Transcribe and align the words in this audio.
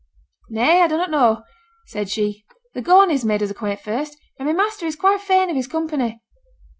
'Nay, 0.49 0.81
I 0.81 0.87
dunnot 0.87 1.11
know,' 1.11 1.43
said 1.85 2.09
she; 2.09 2.43
'the 2.73 2.81
Corneys 2.81 3.23
made 3.23 3.43
us 3.43 3.51
acquaint 3.51 3.81
first, 3.81 4.17
and 4.39 4.47
my 4.47 4.53
master 4.55 4.87
is 4.87 4.95
quite 4.95 5.21
fain 5.21 5.47
of 5.51 5.55
his 5.55 5.67
company.' 5.67 6.19